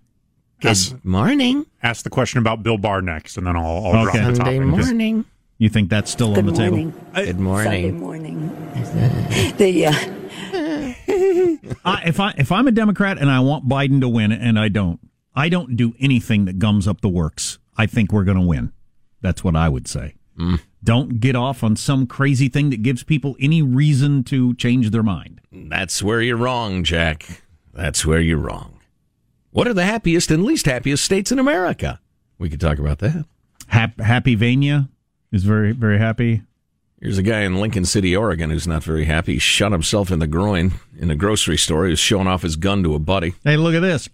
[0.61, 0.95] Good Yes.
[1.03, 1.65] morning.
[1.83, 4.19] Ask the question about Bill Barr next, and then I'll, I'll drop Okay.
[4.29, 4.67] the Sunday topic.
[4.85, 5.25] Morning.
[5.57, 6.77] You think that's still on the table?
[7.13, 7.99] Good Sunday morning.
[7.99, 8.49] morning.
[9.57, 9.91] the uh,
[11.85, 14.69] I, if I if I'm a Democrat and I want Biden to win, and I
[14.69, 14.99] don't,
[15.35, 17.59] I don't do anything that gums up the works.
[17.77, 18.71] I think we're going to win.
[19.21, 20.15] That's what I would say.
[20.39, 20.61] Mm.
[20.83, 25.03] Don't get off on some crazy thing that gives people any reason to change their
[25.03, 25.41] mind.
[25.51, 27.41] That's where you're wrong, Jack.
[27.73, 28.79] That's where you're wrong.
[29.51, 31.99] What are the happiest and least happiest states in America?
[32.37, 33.25] We could talk about that.
[33.67, 34.89] Hap, happy Vania
[35.31, 36.43] is very very happy.
[37.01, 39.33] Here's a guy in Lincoln City, Oregon, who's not very happy.
[39.33, 41.85] He shot himself in the groin in a grocery store.
[41.85, 43.35] He was showing off his gun to a buddy.
[43.43, 44.09] Hey, look at this.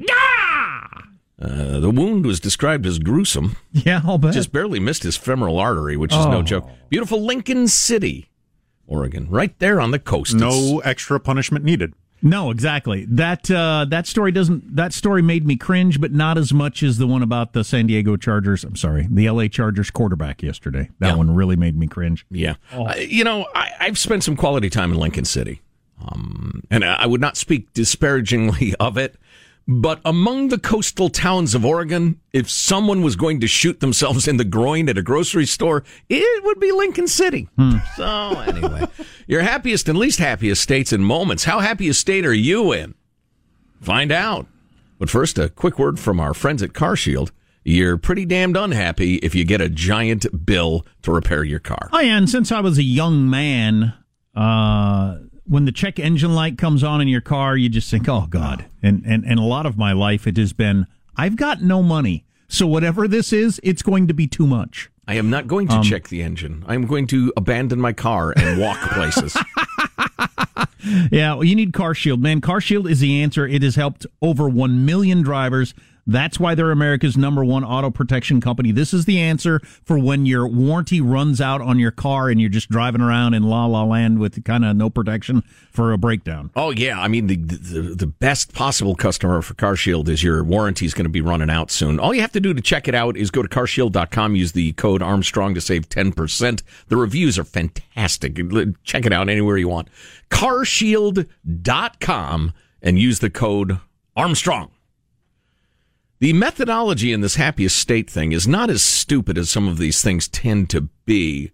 [1.42, 3.56] Uh, the wound was described as gruesome.
[3.72, 4.34] Yeah, I'll bet.
[4.34, 6.44] Just barely missed his femoral artery, which is no Oh.
[6.44, 6.70] joke.
[6.90, 8.30] Beautiful Lincoln City,
[8.86, 10.36] Oregon, right there on the coast.
[10.36, 11.94] It's- No extra punishment needed.
[12.24, 13.06] No, exactly.
[13.10, 14.76] That uh, that story doesn't.
[14.76, 17.88] That story made me cringe, but not as much as the one about the San
[17.88, 18.64] Diego Chargers.
[18.64, 19.50] I'm sorry, the L.A.
[19.50, 20.92] Chargers quarterback yesterday.
[21.00, 21.16] That Yeah.
[21.16, 22.28] one really made me cringe.
[22.30, 22.56] Yeah.
[22.72, 25.62] Uh, you know, I, I've spent some quality time in Lincoln City.
[26.08, 29.16] Um, and I I would not speak disparagingly of it.
[29.74, 34.36] But among the coastal towns of Oregon, if someone was going to shoot themselves in
[34.36, 37.48] the groin at a grocery store, it would be Lincoln City.
[37.96, 38.06] So,
[38.42, 38.88] anyway,
[39.28, 41.46] your happiest and least happiest states and moments.
[41.46, 42.96] How happy a state are you in?
[43.80, 44.46] Find out.
[45.00, 47.32] But first, a quick word from our friends at CarShield.
[47.64, 51.90] You're pretty damned unhappy if you get a giant bill to repair your car.
[51.94, 53.94] Oh yeah, and since I was a young man,
[54.36, 58.28] uh, when the check engine light comes on in your car, you just think, "Oh
[58.30, 61.82] God!" And and and a lot of my life, it has been, I've got no
[61.84, 64.90] money, so whatever this is, it's going to be too much.
[65.08, 66.64] I am not going to um, check the engine.
[66.68, 69.36] I'm going to abandon my car and walk places.
[71.12, 72.42] Yeah, well, you need Car Shield, man.
[72.42, 73.46] Car Shield is the answer.
[73.48, 75.74] It has helped over 1 million drivers.
[76.12, 78.72] That's why they're America's number one auto protection company.
[78.72, 82.50] This is the answer for when your warranty runs out on your car and you're
[82.50, 86.52] just driving around in la la land with kind of no protection for a breakdown.
[86.56, 90.86] oh yeah, I mean the, the the best possible customer for CarShield is your warranty
[90.86, 92.00] is going to be running out soon.
[92.00, 94.74] All you have to do to check it out is go to carshield.com, use the
[94.74, 96.62] code Armstrong to save 10%.
[96.88, 98.40] The reviews are fantastic.
[98.84, 99.88] Check it out anywhere you want.
[100.30, 103.80] carshield.com and use the code
[104.16, 104.72] Armstrong.
[106.22, 110.02] The methodology in this happiest state thing is not as stupid as some of these
[110.04, 111.52] things tend to be.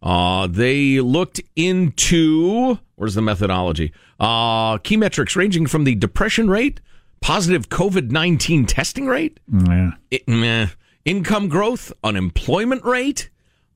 [0.00, 3.92] Uh, they looked into where's the methodology?
[4.20, 6.80] Uh, key metrics ranging from the depression rate,
[7.20, 9.90] positive COVID nineteen testing rate, Yeah.
[10.12, 10.68] i- meh,
[11.04, 13.28] income growth, unemployment rate,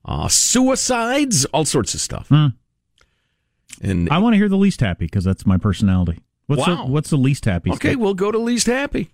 [0.04, 2.30] uh, suicides, all sorts of stuff.
[2.30, 6.20] And I want to hear the least happy because that's my personality.
[6.46, 6.84] What's Wow.
[6.86, 7.72] the what's the least happy?
[7.72, 9.10] Okay, we'll go to least happy.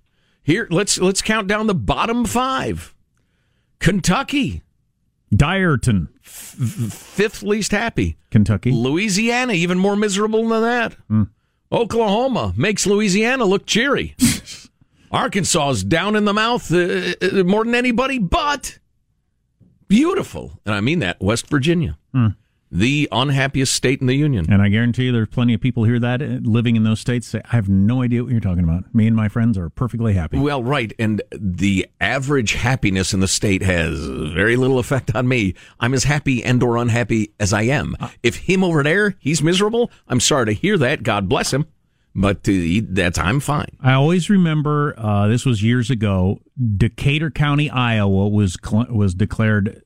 [0.46, 2.94] Here, let's let's count down the bottom five.
[3.80, 4.62] Kentucky,
[5.34, 6.30] Dyerton, F-
[6.92, 8.16] fifth least happy.
[8.30, 8.70] Kentucky.
[8.70, 10.96] Louisiana, even more miserable than that.
[11.72, 14.14] Oklahoma makes Louisiana look cheery.
[15.10, 18.78] Arkansas is down in the mouth uh, uh, more than anybody, but
[19.88, 20.60] beautiful.
[20.64, 21.20] And I mean that.
[21.20, 21.98] West Virginia,
[22.78, 24.46] the unhappiest state in the union.
[24.50, 27.26] And I guarantee you there's plenty of people here that uh, living in those states
[27.26, 28.94] say, I have no idea what you're talking about.
[28.94, 30.38] Me and my friends are perfectly happy.
[30.38, 30.92] Well, right.
[30.98, 35.54] And the average happiness in the state has very little effect on me.
[35.80, 37.96] I'm as happy and or unhappy as I am.
[38.22, 41.02] If him over there, he's miserable, I'm sorry to hear that.
[41.02, 41.66] God bless him.
[42.18, 43.76] But uh, that's, I'm fine.
[43.78, 46.40] I always remember uh, this was years ago.
[46.76, 49.82] Decatur County, Iowa, was cl- was declared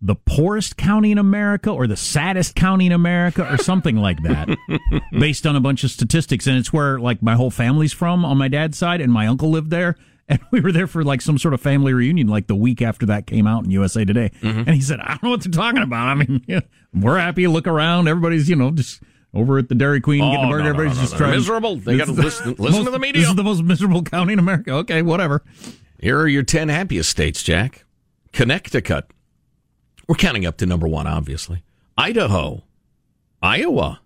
[0.00, 4.48] the poorest county in America or the saddest county in America or something like that,
[5.12, 6.46] based on a bunch of statistics.
[6.46, 9.50] And it's where like my whole family's from on my dad's side, and my uncle
[9.50, 9.96] lived there.
[10.30, 13.06] And we were there for like some sort of family reunion, like the week after
[13.06, 14.30] that came out in USA Today.
[14.42, 14.58] Mm-hmm.
[14.58, 16.06] And he said, "I don't know what they're talking about.
[16.06, 16.60] I mean, know,
[16.92, 17.46] we're happy.
[17.46, 18.08] Look around.
[18.08, 19.00] Everybody's, you know, just."
[19.34, 20.64] Over at the Dairy Queen, Oh, getting a burger.
[20.64, 21.38] no, Everybody's no, just no, they're trying.
[21.38, 21.76] miserable.
[21.76, 23.20] They This is listen- listen to the media.
[23.22, 24.72] This is the most miserable county in America.
[24.72, 25.42] Okay, whatever.
[26.00, 27.84] Here are your 10 happiest states, Jack.
[28.32, 29.10] Connecticut.
[30.08, 31.62] We're counting up to number one, obviously.
[31.96, 32.64] Idaho,
[33.42, 34.00] Iowa,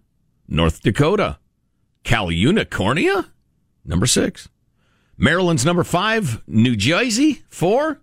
[0.48, 1.38] North Dakota,
[2.02, 3.28] Cal Unicornia,
[3.84, 4.48] number six.
[5.16, 8.00] Maryland's number five, New Jersey, four,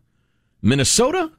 [0.61, 1.33] Minnesota,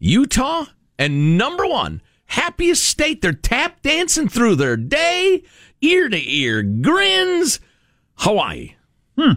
[0.00, 0.64] Utah,
[0.98, 3.22] and number one, happiest state.
[3.22, 5.44] They're tap dancing through their day,
[5.80, 7.60] ear to ear grins,
[8.16, 8.74] Hawaii.
[9.16, 9.34] Hmm.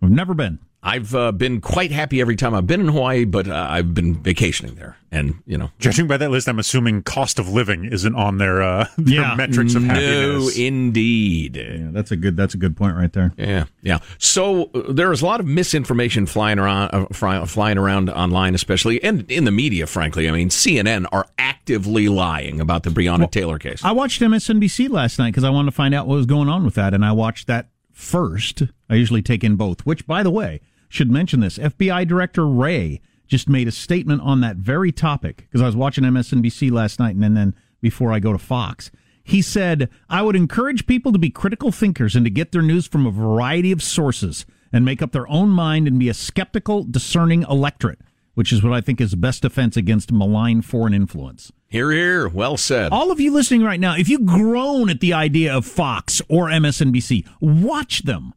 [0.00, 0.60] We've never been.
[0.84, 4.16] I've uh, been quite happy every time I've been in Hawaii, but uh, I've been
[4.20, 8.14] vacationing there, and you know, Judging by that list, I'm assuming cost of living isn't
[8.16, 9.34] on their, uh, their Yeah.
[9.36, 10.10] metrics of happiness.
[10.10, 10.58] no, happiness.
[10.58, 12.36] indeed, Yeah, that's a good.
[12.36, 13.32] That's a good point right there.
[13.36, 13.98] yeah, yeah.
[14.18, 18.54] So uh, there is a lot of misinformation flying around, uh, fly, flying around online,
[18.56, 19.86] especially and in the media.
[19.86, 23.84] Frankly, I mean, CNN are actively lying about the Breonna Taylor case.
[23.84, 26.64] I watched MSNBC last night because I wanted to find out what was going on
[26.64, 28.62] with that, and I watched that first.
[28.90, 29.86] I usually take in both.
[29.86, 30.60] Which, by the way,
[30.92, 35.62] should mention this: FBI Director Wray just made a statement on that very topic because
[35.62, 38.90] I was watching MSNBC last night, and then, before I go to Fox.
[39.24, 42.86] He said, I would encourage people to be critical thinkers and to get their news
[42.86, 46.82] from a variety of sources and make up their own mind and be a skeptical,
[46.84, 48.00] discerning electorate,
[48.34, 51.52] which is what I think is the best defense against malign foreign influence.
[51.68, 52.92] Here, here, well said.
[52.92, 56.48] All of you listening right now, if you groan at the idea of Fox or
[56.48, 58.34] MSNBC, watch them.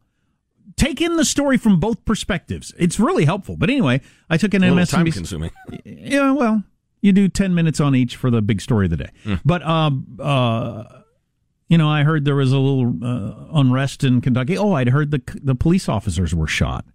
[0.77, 2.73] Take in the story from both perspectives.
[2.77, 3.55] It's really helpful.
[3.55, 4.89] But anyway, I took an MSNBC.
[4.89, 5.51] time consuming.
[5.85, 6.63] Yeah, well,
[7.01, 9.09] you do 10 minutes on each for the big story of the day.
[9.45, 10.83] But, um, uh,
[11.69, 14.57] you know, I heard there was a little uh, unrest in Kentucky.
[14.57, 16.85] Oh, I'd heard the, the police officers were shot.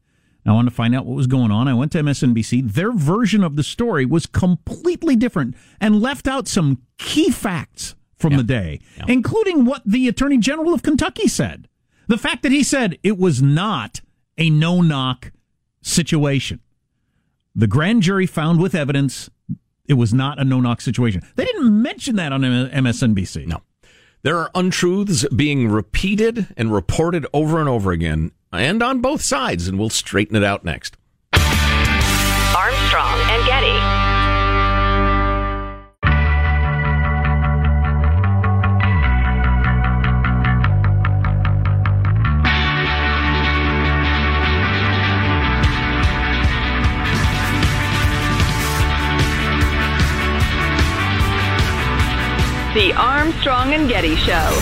[0.47, 1.69] I wanted to find out what was going on.
[1.69, 2.73] I went to MSNBC.
[2.73, 8.37] Their version of the story was completely different and left out some key facts from
[8.37, 11.69] the day, including what the Attorney General of Kentucky said.
[12.11, 14.01] The fact that he said it was not
[14.37, 15.31] a no knock
[15.81, 16.59] situation.
[17.55, 19.31] The grand jury found with evidence
[19.87, 21.23] it was not a no knock situation.
[21.37, 23.47] They didn't mention that on MSNBC.
[23.47, 23.63] No.
[24.25, 29.69] There are untruths being repeated and reported over and over again, and on both sides,
[29.69, 30.97] and we'll straighten it out next.
[31.33, 34.10] Armstrong and Getty.
[52.73, 54.61] The Armstrong and Getty Show.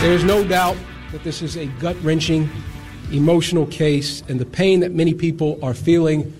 [0.00, 0.76] There's no doubt
[1.12, 2.50] that this is a gut wrenching,
[3.12, 6.34] emotional case, and the pain that many people are feeling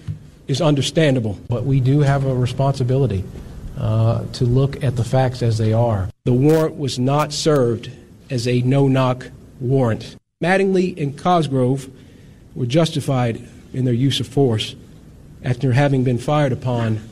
[0.49, 1.39] is understandable.
[1.49, 3.23] But we do have a responsibility
[3.79, 6.11] uh, to look at the facts as they are.
[6.25, 7.93] The warrant was not served
[8.29, 10.17] as a no knock warrant.
[10.43, 11.89] Mattingly and Cosgrove
[12.57, 14.75] were justified in their use of force
[15.45, 17.09] after having been fired upon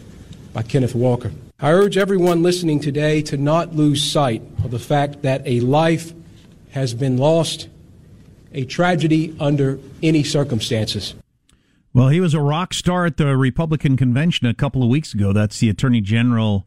[0.55, 1.33] by Kenneth Walker.
[1.61, 6.15] I urge everyone listening today to not lose sight of the fact that a life
[6.71, 7.69] has been lost,
[8.53, 11.15] a tragedy under any circumstances.
[11.93, 15.33] Well, he was a rock star at the Republican convention a couple of weeks ago.
[15.33, 16.67] That's the Attorney General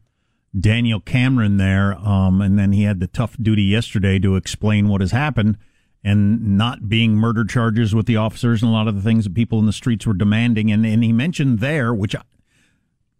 [0.57, 1.95] Daniel Cameron there.
[1.95, 5.57] Um, and then he had the tough duty yesterday to explain what has happened
[6.03, 9.33] and not being murder charges with the officers and a lot of the things that
[9.33, 10.71] people in the streets were demanding.
[10.71, 12.15] And, and he mentioned there, which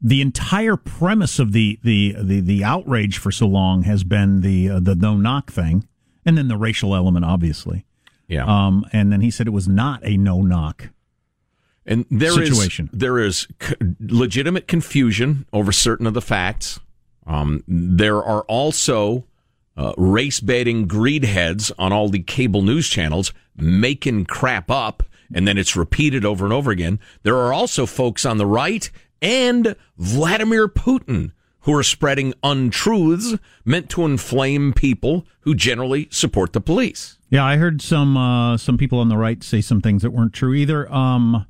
[0.02, 4.70] the entire premise of the, the, the, the outrage for so long has been the,
[4.70, 5.88] uh, the no knock thing
[6.26, 7.86] and then the racial element, obviously.
[8.28, 8.46] Yeah.
[8.46, 10.90] Um, and then he said it was not a no knock
[11.86, 12.90] And there is situation.
[12.92, 16.80] there is c- legitimate confusion over certain of the facts.
[17.26, 19.26] Um, there are also
[19.78, 25.48] uh, race baiting greed heads on all the cable news channels making crap up, and
[25.48, 27.00] then it's repeated over and over again.
[27.24, 28.90] There are also folks on the right
[29.22, 36.62] and Vladimir Putin who are spreading untruths meant to inflame people who generally support the
[36.62, 37.18] police.
[37.30, 40.32] Yeah, I heard some uh, some people on the right say some things that weren't
[40.32, 40.92] true either.
[40.92, 41.46] Um,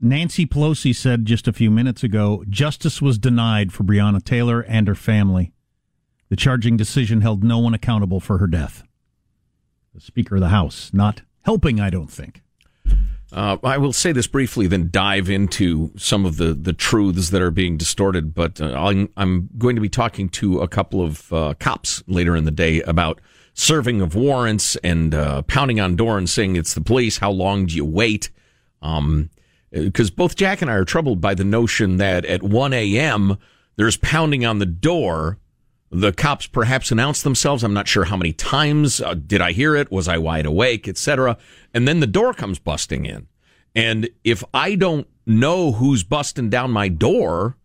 [0.00, 4.86] Nancy Pelosi said just a few minutes ago, justice was denied for Breonna Taylor and
[4.86, 5.52] her family.
[6.28, 8.84] The charging decision held no one accountable for her death.
[9.92, 12.42] The Speaker of the House not helping, I don't think.
[13.30, 17.42] Uh, I will say this briefly, then dive into some of the, the truths that
[17.42, 18.34] are being distorted.
[18.34, 22.34] But uh, I'm, I'm going to be talking to a couple of uh, cops later
[22.34, 23.20] in the day about
[23.52, 27.18] serving of warrants and uh, pounding on door and saying it's the police.
[27.18, 28.30] How long do you wait?
[28.80, 29.30] Um,
[29.70, 33.36] because both Jack and I are troubled by the notion that at 1 a.m.
[33.76, 35.38] there's pounding on the door.
[35.90, 37.64] The cops perhaps announce themselves.
[37.64, 39.00] I'm not sure how many times.
[39.00, 39.90] Uh, did I hear it?
[39.90, 41.38] Was I wide awake, etc.
[41.72, 43.26] And then the door comes busting in.
[43.74, 47.56] And if I don't know who's busting down my door,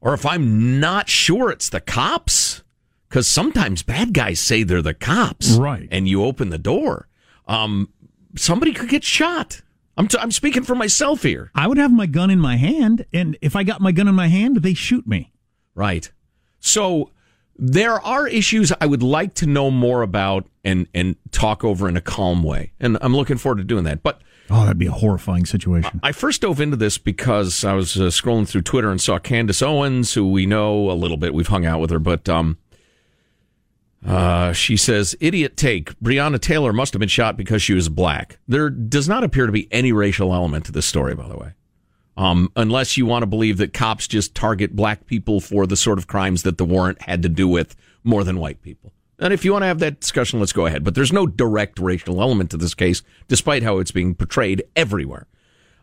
[0.00, 2.62] or if I'm not sure it's the cops,
[3.08, 5.88] because sometimes bad guys say they're the cops, Right.
[5.90, 7.08] And you open the door,
[7.46, 7.90] um,
[8.36, 9.62] somebody could get shot.
[9.96, 11.50] I'm, t- I'm speaking for myself here.
[11.54, 14.14] I would have my gun in my hand, and if I got my gun in
[14.14, 15.32] my hand, they shoot me.
[15.74, 16.10] Right.
[16.60, 17.10] So
[17.58, 21.96] there are issues I would like to know more about and and talk over in
[21.96, 24.02] a calm way, and I'm looking forward to doing that.
[24.02, 26.00] But Oh, that'd be a horrifying situation.
[26.02, 29.62] I first dove into this because I was uh, scrolling through Twitter and saw Candace
[29.62, 31.32] Owens, who we know a little bit.
[31.32, 32.58] We've hung out with her, but um,
[34.06, 35.98] uh, she says, "Idiot take.
[36.00, 39.52] Breonna Taylor must have been shot because she was black." There does not appear to
[39.52, 41.52] be any racial element to this story, by the way.
[42.16, 45.98] Um, unless you want to believe that cops just target black people for the sort
[45.98, 48.92] of crimes that the warrant had to do with more than white people.
[49.18, 50.84] And if you want to have that discussion, let's go ahead.
[50.84, 55.26] But there's no direct racial element to this case, despite how it's being portrayed everywhere.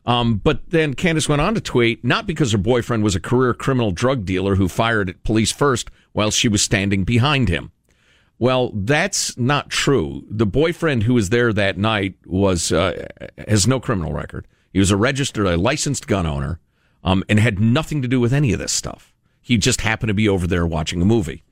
[0.06, 3.54] Um, but then Candace went on to tweet, not because her boyfriend was a career
[3.54, 7.72] criminal drug dealer who fired at police first while she was standing behind him.
[8.40, 10.24] Well, that's not true.
[10.30, 13.08] The boyfriend who was there that night was uh,
[13.48, 14.48] has no criminal record.
[14.72, 16.60] He was a registered, a licensed gun owner,
[17.04, 19.14] um, and had nothing to do with any of this stuff.
[19.42, 21.44] He just happened to be over there watching a movie.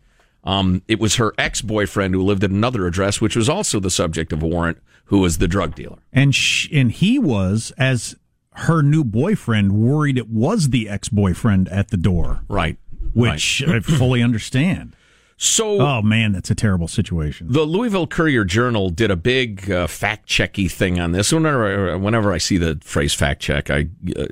[0.43, 3.89] Um, it was her ex boyfriend who lived at another address, which was also the
[3.89, 5.97] subject of a warrant, who was the drug dealer.
[6.13, 8.15] And sh- and he was as
[8.51, 12.78] her new boyfriend worried it was the ex boyfriend at the door, Right.
[13.13, 14.95] which I fully understand.
[15.39, 17.47] So, Oh man, that's a terrible situation.
[17.49, 21.31] The Louisville Courier Journal did a big uh, fact checky thing on this.
[21.31, 24.25] Whenever, whenever I see the phrase fact check, I uh,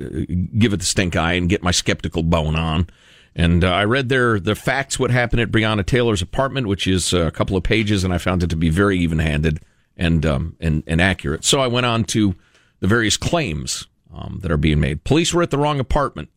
[0.58, 2.88] give it the stink eye and get my skeptical bone on.
[3.36, 7.14] And uh, I read their the facts what happened at Breonna Taylor's apartment, which is
[7.14, 9.60] uh, a couple of pages, and I found it to be very even handed
[9.96, 11.44] and um, and and accurate.
[11.44, 12.34] So I went on to
[12.80, 15.04] the various claims um, that are being made.
[15.04, 16.30] Police were at the wrong apartment.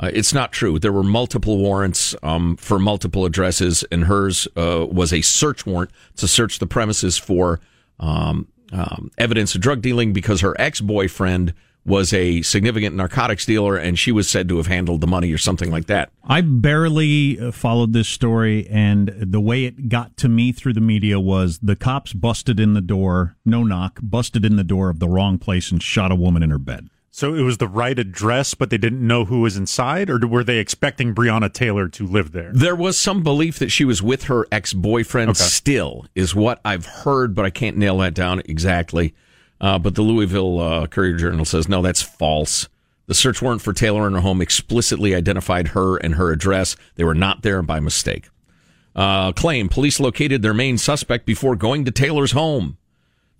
[0.00, 0.78] Uh, it's not true.
[0.78, 5.90] There were multiple warrants um, for multiple addresses, and hers uh, was a search warrant
[6.16, 7.60] to search the premises for
[8.00, 11.52] um, um, evidence of drug dealing because her ex boyfriend
[11.84, 15.38] was a significant narcotics dealer, and she was said to have handled the money or
[15.38, 16.10] something like that.
[16.24, 20.80] I barely uh, followed this story, and the way it got to me through the
[20.80, 24.98] media was the cops busted in the door, no knock, busted in the door of
[24.98, 26.88] the wrong place and shot a woman in her bed.
[27.12, 30.44] So it was the right address, but they didn't know who was inside, or were
[30.44, 32.52] they expecting Breonna Taylor to live there?
[32.54, 35.42] There was some belief that she was with her ex boyfriend Okay.
[35.42, 39.12] still, is what I've heard, but I can't nail that down exactly.
[39.60, 42.68] Uh, but the Louisville uh, Courier Journal says, no, that's false.
[43.08, 46.76] The search warrant for Taylor in her home explicitly identified her and her address.
[46.94, 48.28] They were not there by mistake.
[48.94, 52.76] Uh, claim police located their main suspect before going to Taylor's home.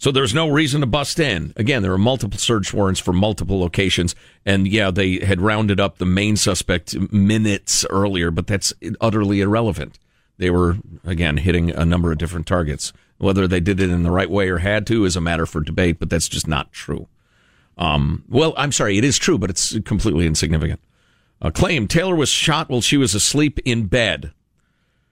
[0.00, 1.52] So there's no reason to bust in.
[1.56, 4.14] Again, there were multiple search warrants for multiple locations.
[4.46, 9.98] And yeah, they had rounded up the main suspect minutes earlier, but that's utterly irrelevant.
[10.38, 12.94] They were, again, hitting a number of different targets.
[13.18, 15.60] Whether they did it in the right way or had to is a matter for
[15.60, 17.06] debate, but that's just not true.
[17.76, 20.80] Um, well, I'm sorry, it is true, but it's completely insignificant.
[21.42, 24.32] Uh, claim Taylor was shot while she was asleep in bed.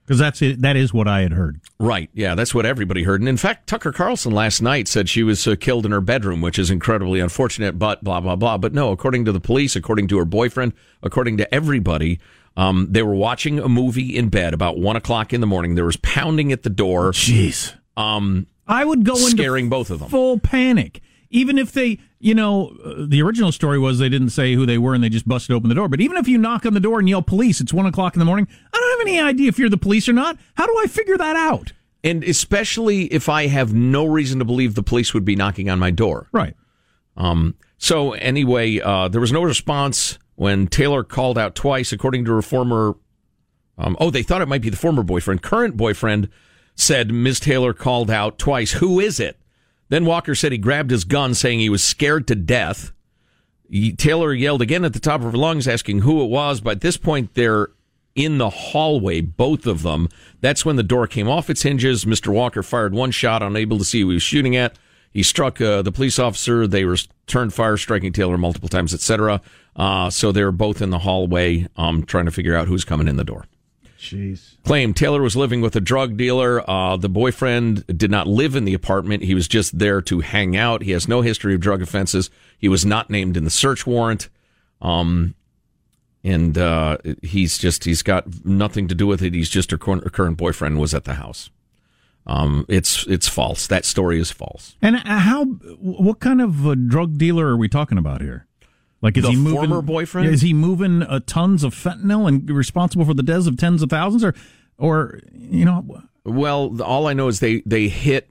[0.09, 0.63] Because that's it.
[0.63, 1.61] That is what I had heard.
[1.79, 2.09] Right.
[2.15, 3.21] Yeah, that's what everybody heard.
[3.21, 6.41] And in fact, Tucker Carlson last night said she was uh, killed in her bedroom,
[6.41, 8.57] which is incredibly unfortunate, but blah, blah, blah.
[8.57, 12.19] But no, according to the police, according to her boyfriend, according to everybody,
[12.57, 15.75] um, they were watching a movie in bed about one o'clock in the morning.
[15.75, 17.11] There was pounding at the door.
[17.11, 17.75] Jeez.
[17.95, 20.09] Um, I would go into scaring both of them.
[20.09, 21.01] full panic.
[21.29, 24.77] even if they, you know, uh, the original story was they didn't say who they
[24.79, 25.87] were and they just busted open the door.
[25.87, 28.19] But even if you knock on the door and yell police, it's one o'clock in
[28.19, 28.47] the morning.
[28.89, 30.37] Don't have any idea if you're the police or not.
[30.55, 31.73] How do I figure that out?
[32.03, 35.79] And especially if I have no reason to believe the police would be knocking on
[35.79, 36.27] my door.
[36.31, 36.55] Right.
[37.17, 42.31] Um, so anyway, uh, there was no response when Taylor called out twice, according to
[42.31, 42.95] her former.
[43.77, 45.41] Um, oh, they thought it might be the former boyfriend.
[45.41, 46.29] Current boyfriend
[46.75, 47.39] said Ms.
[47.39, 48.73] Taylor called out twice.
[48.73, 49.37] Who is it?
[49.89, 52.91] Then Walker said he grabbed his gun, saying he was scared to death.
[53.69, 56.61] He, Taylor yelled again at the top of her lungs, asking who it was.
[56.61, 57.69] But at this point, they're
[58.19, 60.09] in the hallway, both of them.
[60.41, 62.03] That's when the door came off its hinges.
[62.03, 62.33] Mr.
[62.33, 64.77] Walker fired one shot, unable to see who he was shooting at.
[65.11, 66.67] He struck uh, the police officer.
[66.67, 69.41] They returned fire, striking Taylor multiple times, etc.
[69.73, 73.07] Uh, so they were both in the hallway, um, trying to figure out who's coming
[73.07, 73.45] in the door.
[73.97, 74.57] Jeez.
[74.63, 76.69] Claim Taylor was living with a drug dealer.
[76.69, 79.23] Uh, the boyfriend did not live in the apartment.
[79.23, 80.83] He was just there to hang out.
[80.83, 82.29] He has no history of drug offenses.
[82.57, 84.29] He was not named in the search warrant.
[84.81, 85.35] Um,
[86.23, 89.33] and uh, he's just he's got nothing to do with it.
[89.33, 91.49] He's just her current boyfriend was at the house.
[92.25, 93.67] Um, it's it's false.
[93.67, 94.75] That story is false.
[94.81, 95.45] And how?
[95.45, 98.45] What kind of a drug dealer are we talking about here?
[99.01, 100.29] Like is the he moving, former boyfriend?
[100.29, 103.89] Is he moving uh, tons of fentanyl and responsible for the deaths of tens of
[103.89, 104.35] thousands, or,
[104.77, 106.03] or you know?
[106.25, 108.29] Well, all I know is they they hit.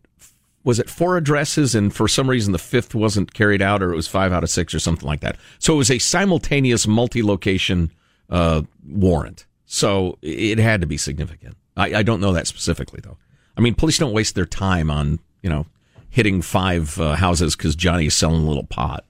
[0.65, 3.97] Was it four addresses, and for some reason the fifth wasn't carried out, or it
[3.97, 5.37] was five out of six, or something like that.
[5.59, 7.93] So it was a simultaneous multi-location
[8.29, 9.47] uh, warrant.
[9.67, 11.57] So it had to be significant.
[11.77, 13.19] I, I, don't know that specifically, though.
[13.57, 15.67] I mean, police don't waste their time on you know
[16.11, 19.05] hitting five uh, houses because Johnny is selling a little pot.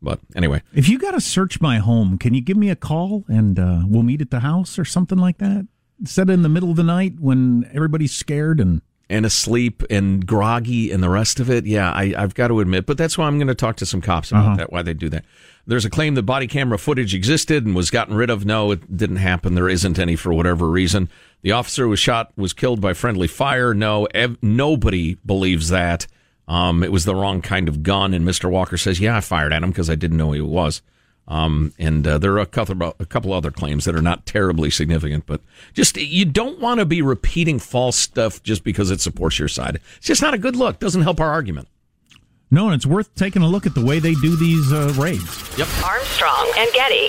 [0.00, 3.24] But anyway, if you got to search my home, can you give me a call
[3.26, 5.66] and uh, we'll meet at the house or something like that?
[6.04, 10.90] Set in the middle of the night when everybody's scared and and asleep and groggy
[10.90, 11.66] and the rest of it.
[11.66, 14.00] Yeah, I, have got to admit, but that's why I'm going to talk to some
[14.00, 14.56] cops about uh-huh.
[14.56, 14.72] that.
[14.72, 15.24] Why they do that?
[15.66, 18.44] There's a claim that body camera footage existed and was gotten rid of.
[18.44, 19.54] No, it didn't happen.
[19.54, 21.08] There isn't any for whatever reason.
[21.42, 23.72] The officer was shot was killed by friendly fire.
[23.74, 26.06] No, ev- nobody believes that.
[26.46, 28.12] Um, it was the wrong kind of gun.
[28.12, 28.50] And Mr.
[28.50, 30.82] Walker says, yeah, I fired at him because I didn't know who he was.
[31.26, 34.68] Um, and uh, there are a couple, a couple other claims that are not terribly
[34.70, 35.40] significant, but
[35.72, 39.80] just you don't want to be repeating false stuff just because it supports your side.
[39.96, 40.78] It's just not a good look.
[40.78, 41.68] Doesn't help our argument.
[42.50, 45.58] No, and it's worth taking a look at the way they do these uh, raids.
[45.58, 45.68] Yep.
[45.82, 47.08] Armstrong and Getty.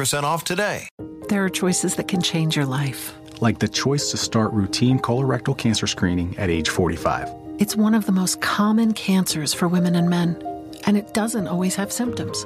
[0.01, 0.89] off today.
[1.29, 5.55] There are choices that can change your life, like the choice to start routine colorectal
[5.55, 7.29] cancer screening at age 45.
[7.59, 10.41] It's one of the most common cancers for women and men,
[10.85, 12.45] and it doesn't always have symptoms.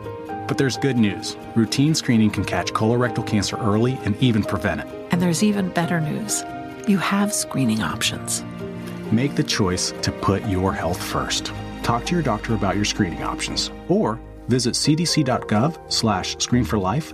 [0.50, 1.38] But there's good news.
[1.56, 4.88] Routine screening can catch colorectal cancer early and even prevent it.
[5.12, 6.44] And there's even better news.
[6.90, 8.44] You have screening options.
[9.14, 11.54] Make the choice to put your health first.
[11.84, 17.14] Talk to your doctor about your screening options or visit cdc.gov slash screen for life